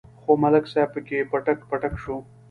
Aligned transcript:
خو 0.21 0.31
ملک 0.43 0.65
صاحب 0.71 0.89
پکې 0.93 1.19
پټک 1.31 1.59
پټک 1.69 1.93
شو. 2.03 2.15